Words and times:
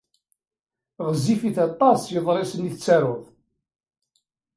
Ɣezzifit 1.07 1.57
aṭas 1.67 1.99
yeḍrisen 2.13 2.67
i 2.69 2.71
tettaruḍ. 2.73 3.23